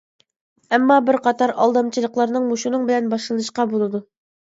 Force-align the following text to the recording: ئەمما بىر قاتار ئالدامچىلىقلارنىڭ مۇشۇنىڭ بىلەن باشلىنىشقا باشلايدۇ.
ئەمما 0.77 0.97
بىر 1.09 1.19
قاتار 1.27 1.53
ئالدامچىلىقلارنىڭ 1.65 2.51
مۇشۇنىڭ 2.51 2.91
بىلەن 2.91 3.15
باشلىنىشقا 3.15 3.71
باشلايدۇ. 3.73 4.07